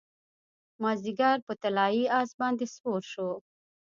مازدیګر 0.81 1.37
په 1.47 1.53
طلايي 1.61 2.05
اس 2.19 2.29
باندې 2.39 2.65
سپور 2.73 3.01
شو 3.11 3.29